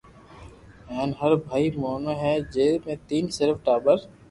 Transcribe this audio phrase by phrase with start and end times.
[0.93, 3.97] ھين ھر ڀاتي موٽو ھي جي ۾ تين صرف ٽاٻر